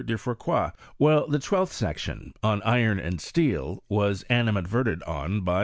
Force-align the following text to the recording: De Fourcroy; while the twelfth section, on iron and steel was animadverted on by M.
De 0.03 0.17
Fourcroy; 0.17 0.71
while 0.97 1.27
the 1.27 1.37
twelfth 1.37 1.71
section, 1.73 2.33
on 2.41 2.59
iron 2.63 2.97
and 2.97 3.21
steel 3.21 3.83
was 3.87 4.23
animadverted 4.31 5.03
on 5.03 5.41
by 5.41 5.59
M. 5.59 5.59